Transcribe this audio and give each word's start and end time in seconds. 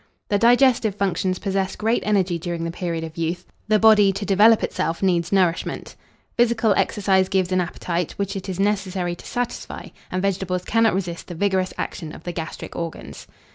The 0.29 0.39
digestive 0.39 0.95
functions 0.95 1.37
possess 1.37 1.75
great 1.75 2.01
energy 2.03 2.39
during 2.39 2.63
the 2.63 2.71
period 2.71 3.03
of 3.03 3.17
youth: 3.17 3.45
the 3.67 3.77
body, 3.77 4.11
to 4.11 4.25
develop 4.25 4.63
itself, 4.63 5.03
needs 5.03 5.31
nourishment. 5.31 5.95
Physical 6.35 6.73
exercise 6.73 7.29
gives 7.29 7.51
an 7.51 7.61
appetite, 7.61 8.13
which 8.13 8.35
it 8.35 8.49
is 8.49 8.59
necessary 8.59 9.13
to 9.15 9.27
satisfy, 9.27 9.89
and 10.11 10.19
vegetables 10.19 10.65
cannot 10.65 10.95
resist 10.95 11.27
the 11.27 11.35
vigorous 11.35 11.71
action 11.77 12.15
of 12.15 12.23
the 12.23 12.31
gastric 12.31 12.75
organs. 12.75 13.27